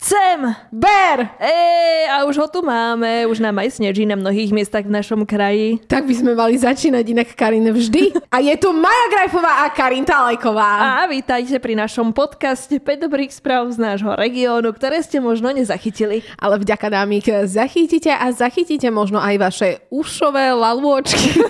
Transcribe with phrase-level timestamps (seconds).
[0.00, 1.28] Cem, Ber!
[1.36, 3.28] Ej, a už ho tu máme.
[3.28, 5.76] Už nám aj sneží na mnohých miestach v našom kraji.
[5.84, 8.16] Tak by sme mali začínať inak Karin vždy.
[8.32, 11.04] A je tu Maja Grajfová a Karin Talajková.
[11.04, 16.24] A vítajte pri našom podcaste 5 dobrých správ z nášho regiónu, ktoré ste možno nezachytili.
[16.40, 21.44] Ale vďaka nám ich zachytíte a zachytíte možno aj vaše ušové lalôčky.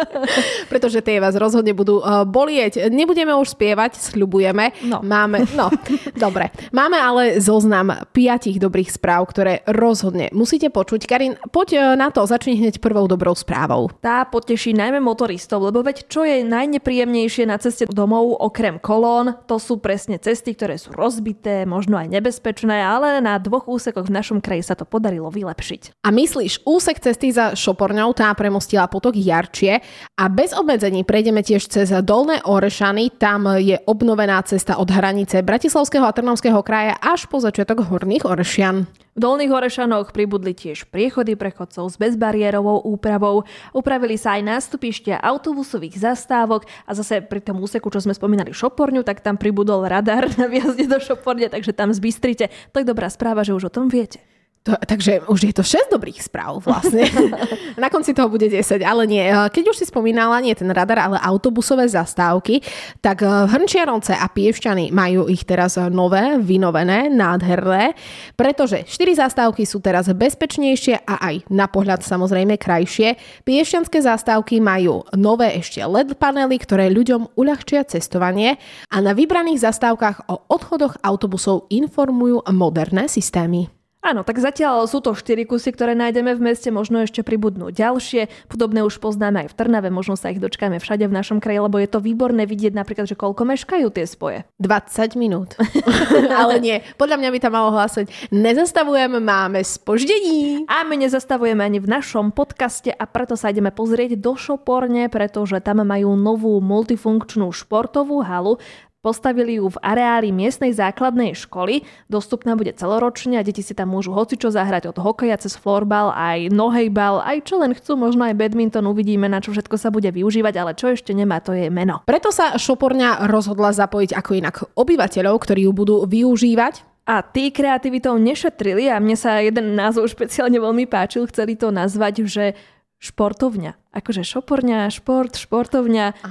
[0.72, 2.88] Pretože tie vás rozhodne budú uh, bolieť.
[2.88, 4.72] Nebudeme už spievať, sľubujeme.
[4.88, 5.04] No.
[5.04, 5.68] Máme, no,
[6.16, 6.48] dobre.
[6.72, 7.81] Máme ale zoznam
[8.12, 11.06] piatich dobrých správ, ktoré rozhodne musíte počuť.
[11.06, 13.90] Karin, poď uh, na to, začni hneď prvou dobrou správou.
[13.98, 19.56] Tá poteší najmä motoristov, lebo veď čo je najnepríjemnejšie na ceste domov okrem kolón, to
[19.56, 24.38] sú presne cesty, ktoré sú rozbité, možno aj nebezpečné, ale na dvoch úsekoch v našom
[24.44, 26.04] kraji sa to podarilo vylepšiť.
[26.04, 29.80] A myslíš, úsek cesty za Šoporňou tá premostila potok Jarčie
[30.20, 36.04] a bez obmedzení prejdeme tiež cez Dolné Orešany, tam je obnovená cesta od hranice Bratislavského
[36.04, 38.84] a Trnavského kraja až po začiatok Horných Orešian.
[39.12, 43.44] V Dolných Orešanoch pribudli tiež priechody pre chodcov s bezbariérovou úpravou.
[43.76, 49.04] Upravili sa aj nástupištia autobusových zastávok a zase pri tom úseku, čo sme spomínali Šoporňu,
[49.04, 52.48] tak tam pribudol radar na výjazde do Šoporne, takže tam zbystrite.
[52.72, 54.31] To je dobrá správa, že už o tom viete.
[54.62, 57.02] To, takže už je to 6 dobrých správ vlastne.
[57.82, 59.26] Na konci toho bude 10, ale nie.
[59.26, 62.62] Keď už si spomínala, nie ten radar, ale autobusové zastávky,
[63.02, 67.98] tak Hrnčiaronce a Pievšťany majú ich teraz nové, vynovené, nádherné,
[68.38, 73.18] pretože 4 zastávky sú teraz bezpečnejšie a aj na pohľad samozrejme krajšie.
[73.42, 78.62] Pievšťanské zastávky majú nové ešte LED panely, ktoré ľuďom uľahčia cestovanie
[78.94, 83.81] a na vybraných zastávkach o odchodoch autobusov informujú moderné systémy.
[84.02, 88.50] Áno, tak zatiaľ sú to 4 kusy, ktoré nájdeme v meste, možno ešte pribudnú ďalšie.
[88.50, 91.78] Podobné už poznáme aj v Trnave, možno sa ich dočkáme všade v našom kraji, lebo
[91.78, 94.42] je to výborné vidieť napríklad, že koľko meškajú tie spoje.
[94.58, 95.54] 20 minút.
[96.42, 100.66] Ale nie, podľa mňa by tam malo hlásať, nezastavujeme, máme spoždení.
[100.66, 105.62] A my nezastavujeme ani v našom podcaste a preto sa ideme pozrieť do Šoporne, pretože
[105.62, 108.58] tam majú novú multifunkčnú športovú halu.
[109.02, 114.14] Postavili ju v areáli miestnej základnej školy, dostupná bude celoročne a deti si tam môžu
[114.14, 118.86] hocičo zahrať od hokeja cez florbal, aj nohejbal, aj čo len chcú, možno aj badminton,
[118.86, 122.06] uvidíme na čo všetko sa bude využívať, ale čo ešte nemá, to je meno.
[122.06, 126.86] Preto sa Šoporňa rozhodla zapojiť ako inak obyvateľov, ktorí ju budú využívať.
[127.02, 132.22] A tí kreativitou nešetrili a mne sa jeden názov špeciálne veľmi páčil, chceli to nazvať,
[132.30, 132.54] že
[133.02, 133.82] športovňa.
[133.92, 136.06] Akože šoporňa, šport, športovňa.
[136.24, 136.30] Á,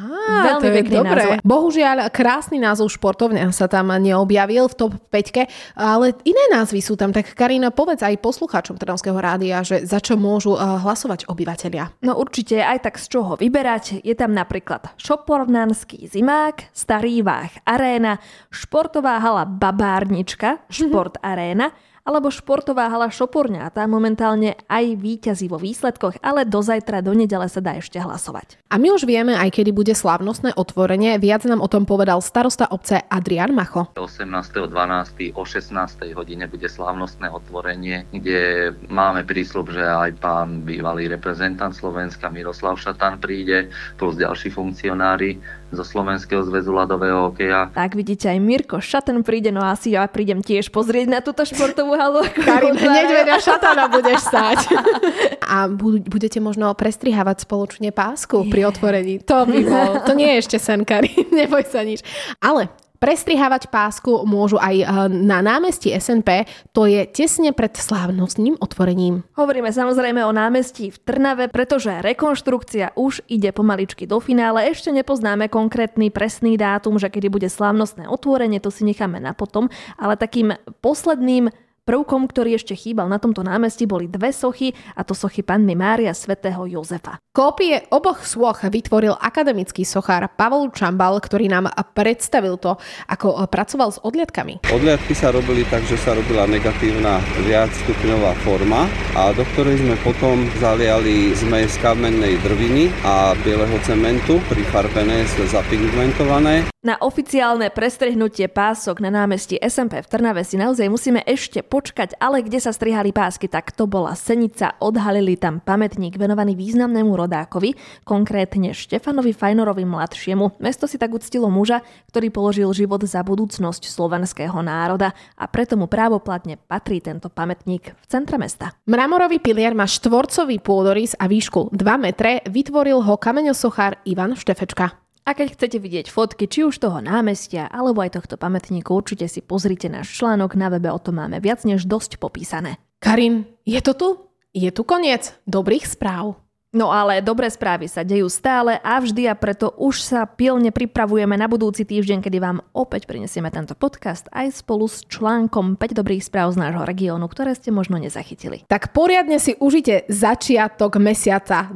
[0.50, 1.22] Veľmi to je pekný dobré.
[1.22, 1.34] názov.
[1.46, 7.14] Bohužiaľ, krásny názov športovňa sa tam neobjavil v top 5, ale iné názvy sú tam.
[7.14, 12.02] Tak Karina, povedz aj poslucháčom Trnavského rádia, že za čo môžu uh, hlasovať obyvateľia.
[12.02, 14.02] No určite aj tak z čoho vyberať.
[14.02, 18.18] Je tam napríklad Šopornanský zimák, Starý Váh Aréna,
[18.50, 21.70] Športová hala Babárnička, Šport Aréna,
[22.06, 23.70] alebo športová hala Šoporňa.
[23.74, 28.58] Tá momentálne aj víťazí vo výsledkoch, ale do zajtra, do nedele sa dá ešte hlasovať.
[28.72, 31.20] A my už vieme aj kedy bude slávnostné otvorenie.
[31.22, 33.92] Viac nám o tom povedal starosta obce Adrian Macho.
[33.98, 35.36] 18.12.
[35.36, 36.18] o 16.
[36.18, 43.22] hodine bude slávnostné otvorenie, kde máme prísľub, že aj pán bývalý reprezentant Slovenska Miroslav Šatan
[43.22, 43.70] príde,
[44.00, 47.72] plus ďalší funkcionári zo Slovenského zväzu ľadového hokeja.
[47.72, 51.96] Tak vidíte, aj Mirko Šaten príde, no asi ja prídem tiež pozrieť na túto športovú
[51.96, 52.22] halu.
[52.28, 52.76] otvára.
[52.76, 54.60] hneď vedľa šatana budeš stať.
[55.52, 59.20] A bu- budete možno prestrihávať spoločne pásku pri otvorení.
[59.28, 62.04] To by bol, to nie je ešte sen, Karin, neboj sa nič.
[62.40, 62.72] Ale
[63.02, 69.26] Prestrihávať pásku môžu aj eh, na námestí SNP, to je tesne pred slávnostným otvorením.
[69.34, 74.70] Hovoríme samozrejme o námestí v Trnave, pretože rekonštrukcia už ide pomaličky do finále.
[74.70, 79.74] Ešte nepoznáme konkrétny presný dátum, že kedy bude slávnostné otvorenie, to si necháme na potom,
[79.98, 80.54] ale takým
[80.86, 81.50] posledným
[81.82, 86.14] Prvkom, ktorý ešte chýbal na tomto námestí, boli dve sochy, a to sochy panny Mária
[86.14, 87.18] svätého Jozefa.
[87.34, 92.78] Kópie oboch soch vytvoril akademický sochár Pavol Čambal, ktorý nám predstavil to,
[93.10, 94.62] ako pracoval s odliadkami.
[94.70, 97.18] Odliadky sa robili tak, že sa robila negatívna
[97.50, 98.86] viacstupňová forma
[99.18, 106.70] a do ktorej sme potom zaliali zmes kamennej drviny a bieleho cementu, prifarbené, zapigmentované.
[106.82, 112.44] Na oficiálne prestrihnutie pások na námestí SMP v Trnave si naozaj musíme ešte počkať, ale
[112.44, 114.76] kde sa strihali pásky, tak to bola Senica.
[114.84, 120.60] Odhalili tam pamätník venovaný významnému rodákovi, konkrétne Štefanovi Fajnorovi mladšiemu.
[120.60, 121.80] Mesto si tak uctilo muža,
[122.12, 128.06] ktorý položil život za budúcnosť slovenského národa a preto mu právoplatne patrí tento pamätník v
[128.12, 128.76] centre mesta.
[128.84, 135.01] Mramorový pilier má štvorcový pôdorys a výšku 2 metre, vytvoril ho kameňosochár Ivan Štefečka.
[135.32, 139.40] A keď chcete vidieť fotky či už toho námestia alebo aj tohto pamätníku, určite si
[139.40, 142.84] pozrite náš článok, na webe o tom máme viac než dosť popísané.
[143.00, 144.10] Karin, je to tu?
[144.52, 146.36] Je tu koniec dobrých správ.
[146.76, 151.40] No ale dobré správy sa dejú stále a vždy a preto už sa pilne pripravujeme
[151.40, 156.28] na budúci týždeň, kedy vám opäť prinesieme tento podcast aj spolu s článkom 5 dobrých
[156.28, 158.68] správ z nášho regiónu, ktoré ste možno nezachytili.
[158.68, 161.72] Tak poriadne si užite začiatok mesiaca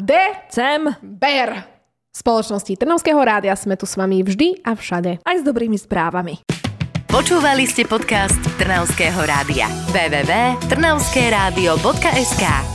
[1.00, 1.75] Ber!
[2.16, 5.20] Spoločnosti Trnovského rádia sme tu s vami vždy a všade.
[5.20, 6.48] Aj s dobrými správami.
[7.12, 9.68] Počúvali ste podcast Trnavského rádia.
[9.92, 12.75] www.trnavskeradio.sk